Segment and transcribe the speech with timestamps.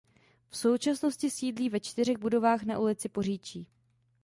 [0.49, 3.67] V současnosti sídlí ve čtyřech budovách na ulici Poříčí.